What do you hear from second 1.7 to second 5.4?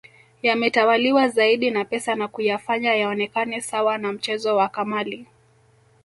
na pesa na kuyafanya yaonekane sawa na mchezo wa kamali